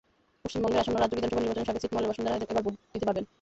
পশ্চিমবঙ্গের 0.43 0.81
আসন্ন 0.83 0.95
রাজ্য 0.99 1.15
বিধানসভা 1.17 1.41
নির্বাচনে 1.43 1.67
সাবেক 1.67 1.81
ছিটমহলের 1.83 2.09
বাসিন্দারা 2.11 2.37
এবার 2.53 2.63
ভোট 2.65 2.73
দিতে 2.93 3.07
পারবেন। 3.07 3.25